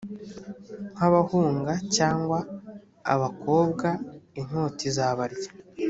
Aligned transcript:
nk 0.95 1.01
abahunga 1.07 1.73
cyangwa 1.95 2.37
abakobwa 3.13 3.87
inkota 4.39 4.81
izabarya 4.89 5.49